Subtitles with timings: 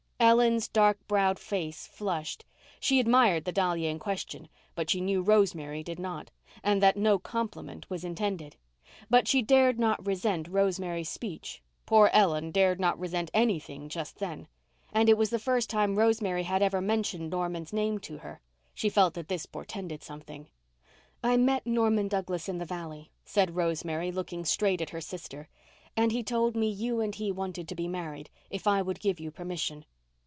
[0.23, 2.45] Ellen's dark browed face flushed.
[2.79, 6.29] She admired the dahlia in question, but she knew Rosemary did not,
[6.63, 8.55] and that no compliment was intended.
[9.09, 14.47] But she dared not resent Rosemary's speech—poor Ellen dared not resent anything just then.
[14.93, 18.39] And it was the first time Rosemary had ever mentioned Norman's name to her.
[18.75, 20.49] She felt that this portended something.
[21.23, 25.49] "I met Norman Douglas in the valley," said Rosemary, looking straight at her sister,
[25.97, 29.29] "and he told me you and he wanted to be married—if I would give you
[29.31, 29.83] permission."